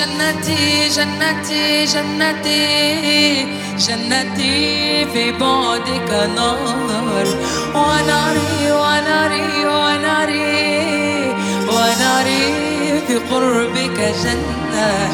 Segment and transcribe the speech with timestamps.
[0.00, 3.46] جنتي جنتي جنتي.
[3.76, 7.26] جنتي في بعدك نار.
[7.74, 11.34] وناري وناري وناري.
[11.68, 14.60] وناري في قربك جنة.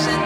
[0.07, 0.26] Vamos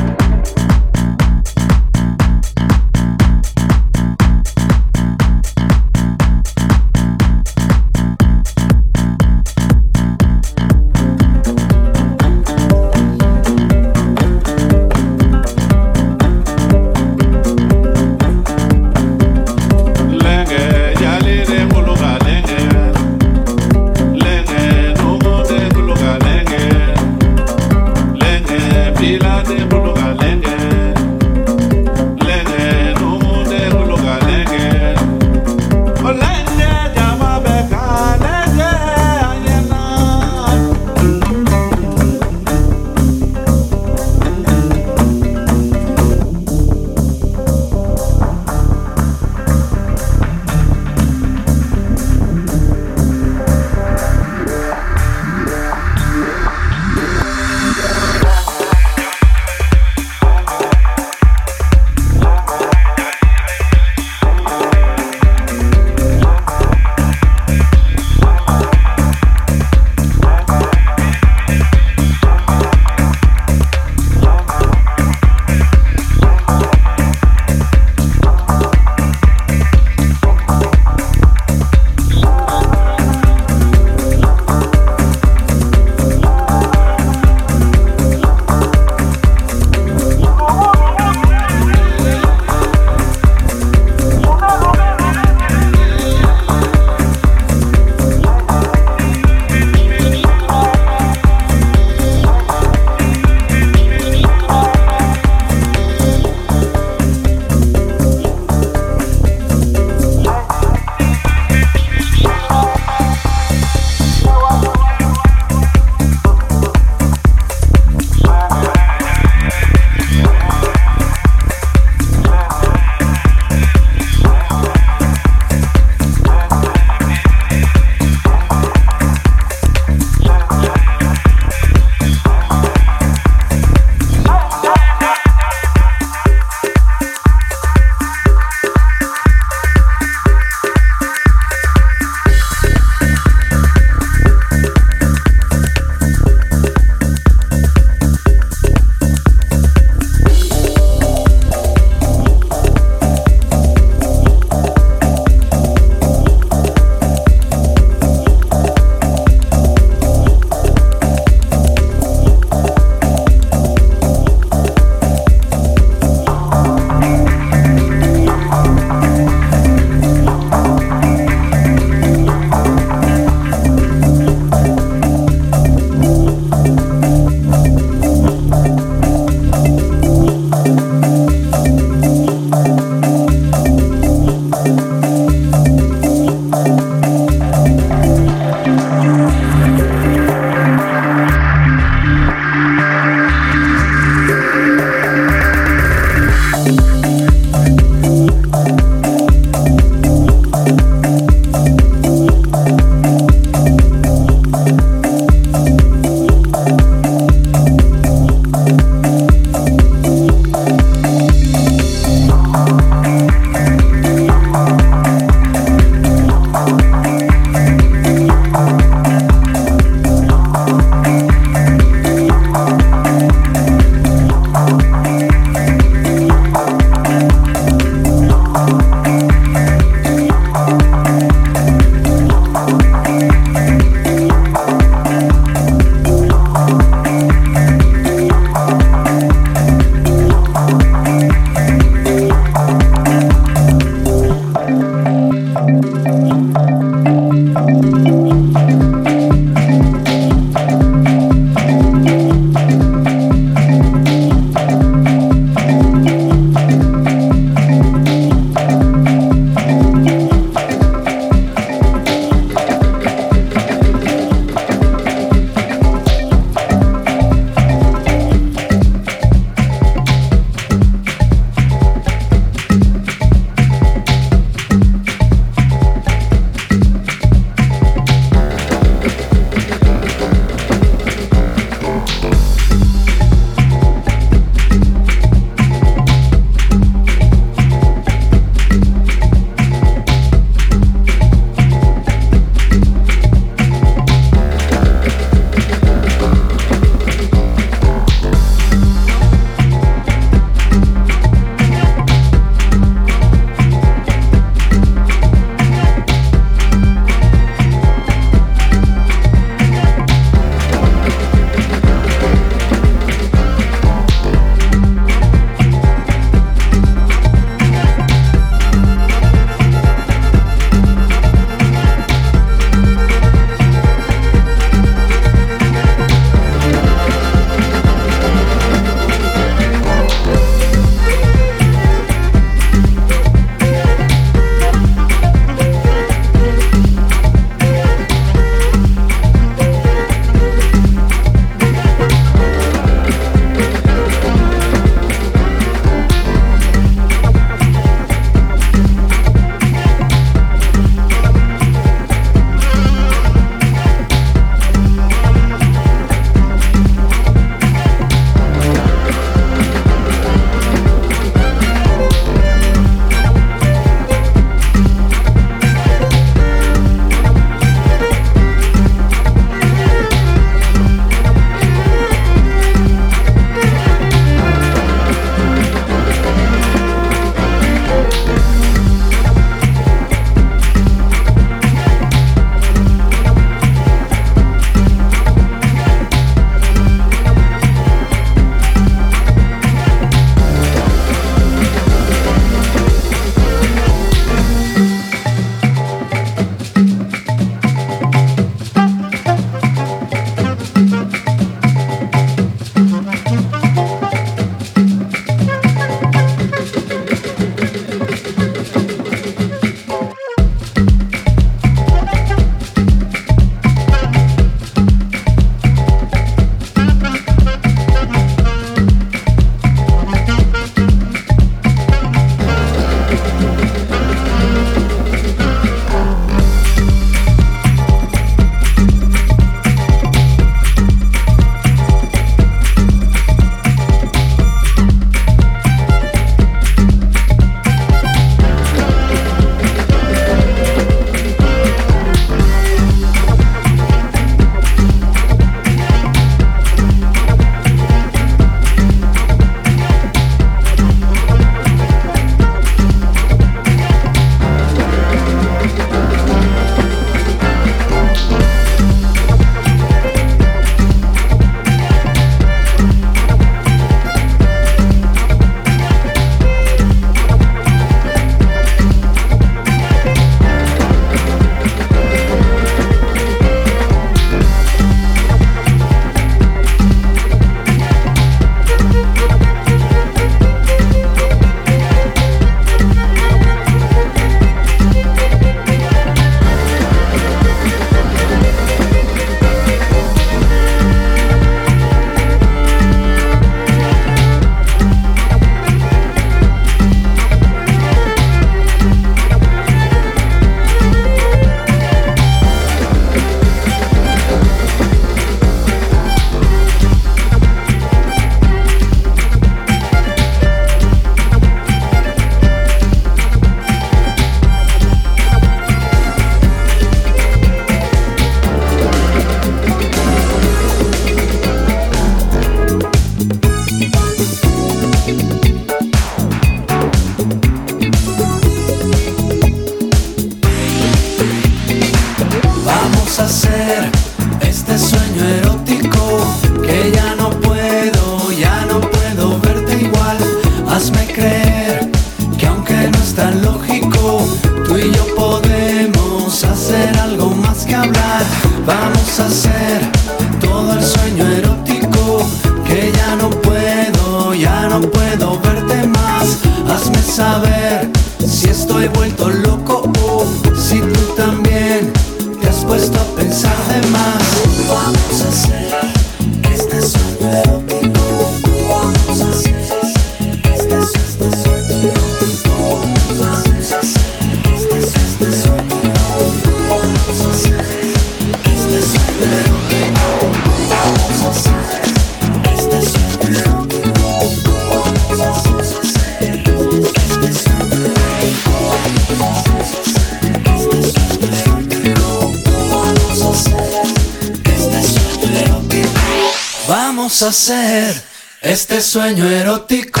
[597.28, 597.94] hacer
[598.40, 600.00] este sueño erótico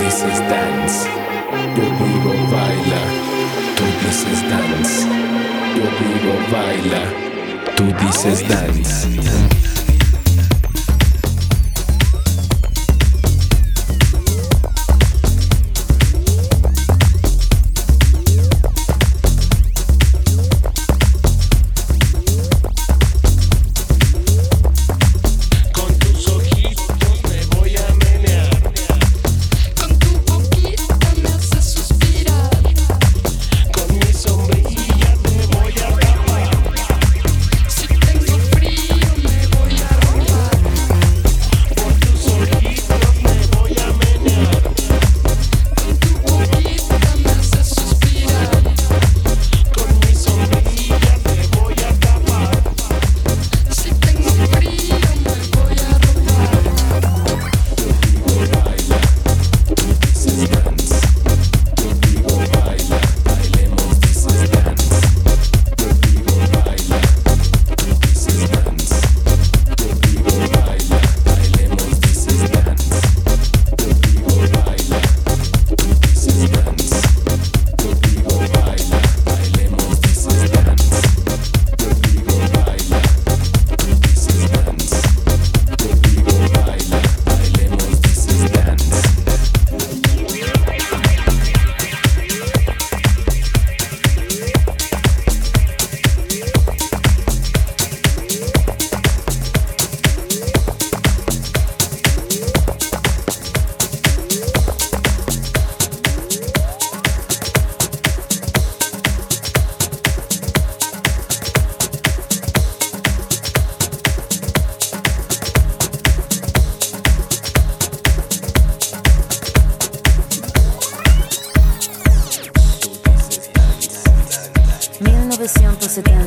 [0.00, 1.08] dices dance,
[1.76, 3.02] yo digo baila,
[3.76, 5.06] tú dices dance,
[5.76, 7.02] yo digo baila,
[7.76, 9.49] tú dices dance.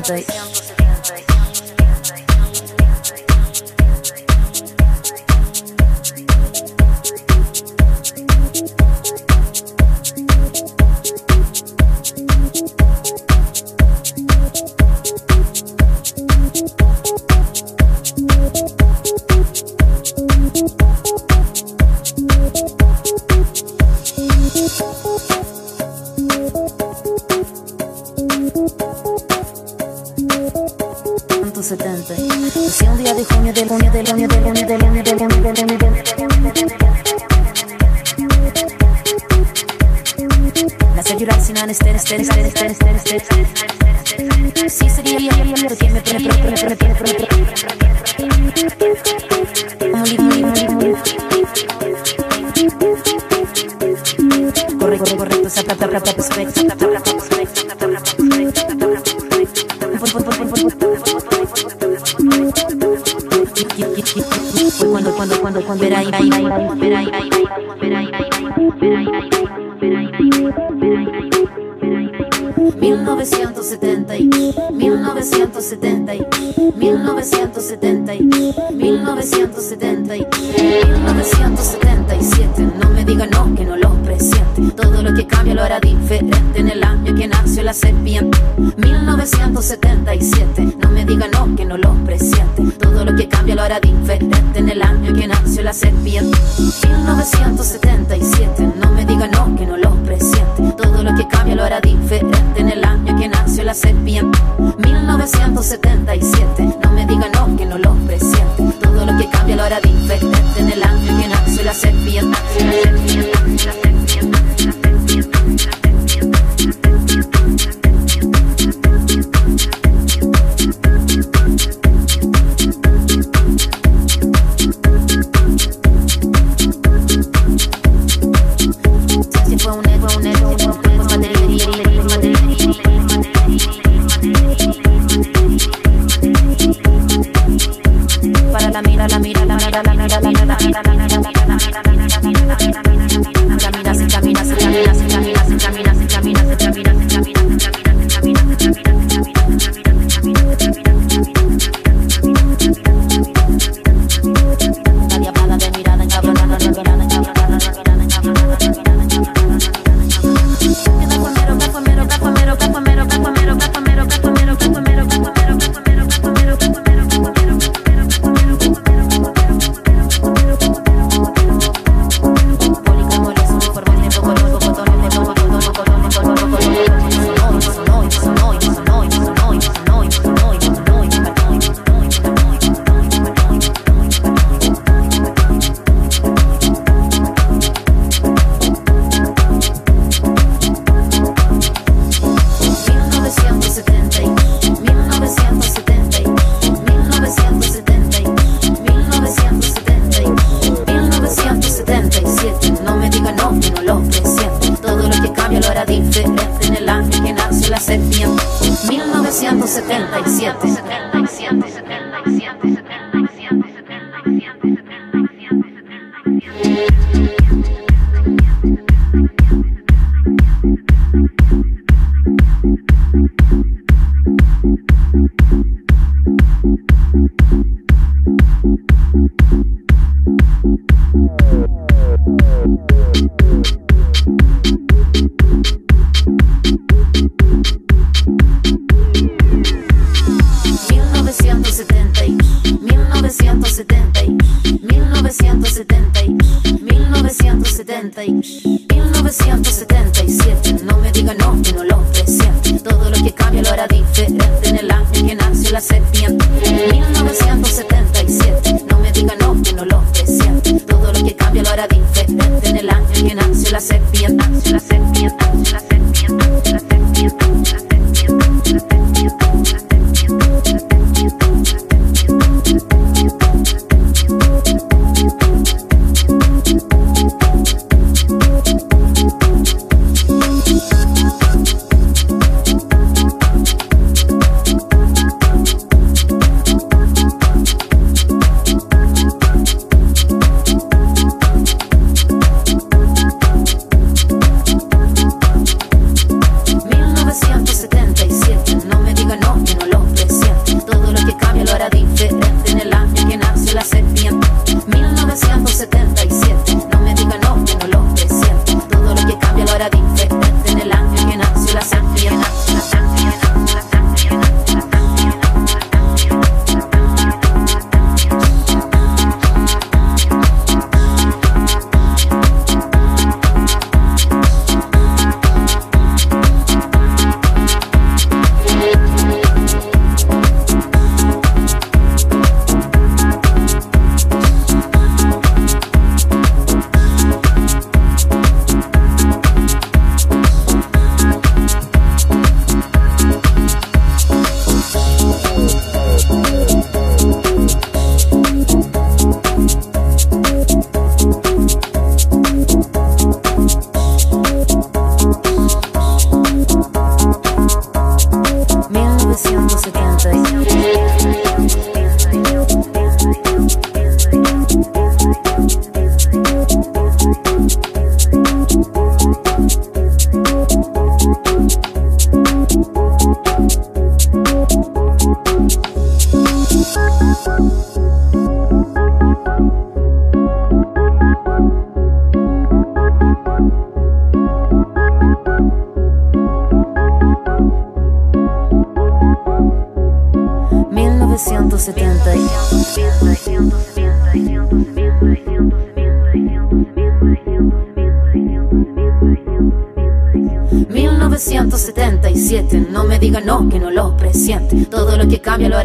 [0.09, 0.72] Music.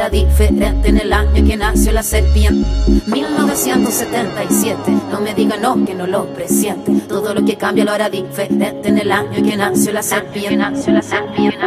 [0.09, 2.68] Diferente en el año que nació la serpiente.
[3.06, 6.92] 1977, no me diga no, que no lo presiente.
[7.09, 10.18] Todo lo que cambia lo hará diferente en el año que nació la serpiente.
[10.28, 11.59] Serpiente, nació la serpiente,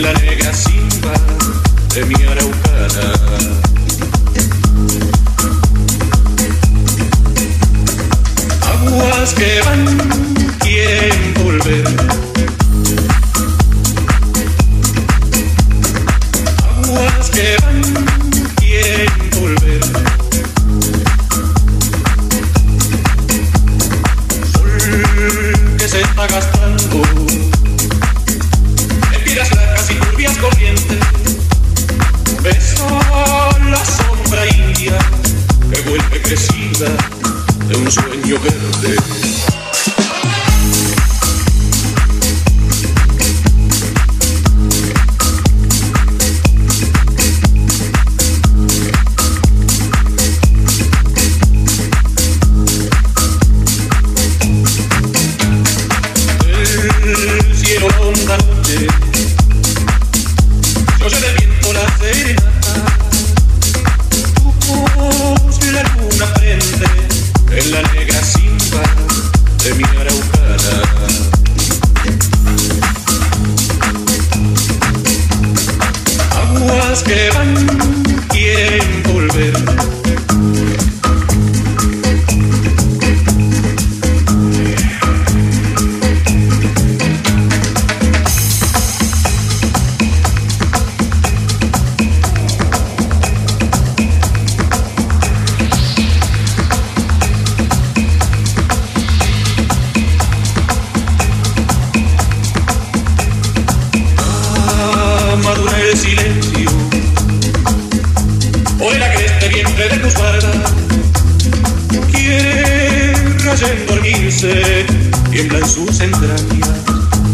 [0.00, 1.12] la negativa
[1.94, 2.14] de mi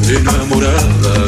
[0.09, 1.26] enamorada.